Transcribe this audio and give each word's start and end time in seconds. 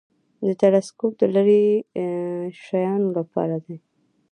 تلسکوپ 0.59 1.13
د 1.17 1.23
لیرې 1.33 1.65
شیانو 2.63 3.07
لپاره 3.17 3.55
دی 3.65 3.77